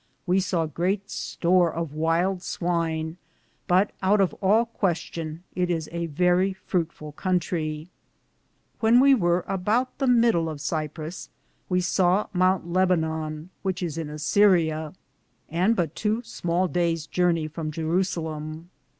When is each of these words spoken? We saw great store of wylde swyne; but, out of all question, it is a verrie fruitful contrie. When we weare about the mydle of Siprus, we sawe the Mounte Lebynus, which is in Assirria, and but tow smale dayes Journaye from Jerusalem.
We 0.25 0.39
saw 0.39 0.65
great 0.65 1.11
store 1.11 1.71
of 1.71 1.93
wylde 1.93 2.41
swyne; 2.41 3.17
but, 3.67 3.91
out 4.01 4.19
of 4.19 4.33
all 4.41 4.65
question, 4.65 5.43
it 5.55 5.69
is 5.69 5.87
a 5.91 6.07
verrie 6.07 6.53
fruitful 6.53 7.11
contrie. 7.13 7.87
When 8.79 8.99
we 8.99 9.13
weare 9.13 9.43
about 9.47 9.95
the 9.99 10.07
mydle 10.07 10.49
of 10.49 10.59
Siprus, 10.59 11.29
we 11.69 11.81
sawe 11.81 12.23
the 12.31 12.39
Mounte 12.39 12.65
Lebynus, 12.73 13.49
which 13.61 13.83
is 13.83 13.95
in 13.95 14.09
Assirria, 14.09 14.95
and 15.49 15.75
but 15.75 15.93
tow 15.93 16.21
smale 16.21 16.67
dayes 16.67 17.05
Journaye 17.05 17.47
from 17.51 17.69
Jerusalem. 17.69 18.71